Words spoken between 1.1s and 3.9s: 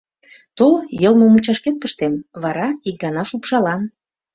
мучашкет пыштем, вара ик гана шупшалам!